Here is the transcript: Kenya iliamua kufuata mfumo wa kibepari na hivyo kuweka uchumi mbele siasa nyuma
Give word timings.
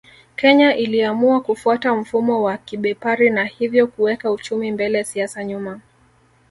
Kenya 0.35 0.75
iliamua 0.75 1.41
kufuata 1.41 1.95
mfumo 1.95 2.41
wa 2.43 2.57
kibepari 2.57 3.29
na 3.29 3.45
hivyo 3.45 3.87
kuweka 3.87 4.31
uchumi 4.31 4.71
mbele 4.71 5.03
siasa 5.03 5.43
nyuma 5.43 5.81